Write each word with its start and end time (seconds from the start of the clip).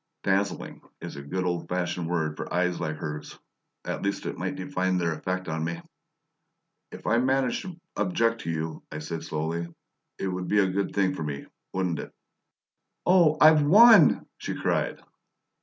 "Dazzling" 0.23 0.81
is 0.99 1.15
a 1.15 1.21
good 1.21 1.43
old 1.43 1.69
fashioned 1.69 2.09
word 2.09 2.35
for 2.35 2.51
eyes 2.51 2.79
like 2.79 2.95
hers; 2.95 3.37
at 3.85 4.01
least 4.01 4.25
it 4.25 4.35
might 4.35 4.55
define 4.55 4.97
their 4.97 5.13
effect 5.13 5.47
on 5.47 5.63
me. 5.63 5.79
"If 6.91 7.05
I 7.05 7.17
did 7.19 7.25
manage 7.25 7.61
to 7.61 7.77
object 7.95 8.41
to 8.41 8.49
you," 8.49 8.81
I 8.91 8.97
said 8.97 9.21
slowly, 9.23 9.67
"it 10.17 10.27
would 10.27 10.47
be 10.47 10.57
a 10.57 10.65
good 10.71 10.95
thing 10.95 11.13
for 11.13 11.21
me 11.21 11.45
wouldn't 11.71 11.99
it?" 11.99 12.11
"Oh, 13.05 13.37
I've 13.39 13.61
WON!" 13.61 14.25
she 14.39 14.55
cried. 14.55 15.03